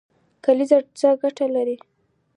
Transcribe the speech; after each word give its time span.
کلیزه 0.45 0.77
څه 0.99 1.09
ګټه 1.21 1.45
لري؟ 1.55 1.75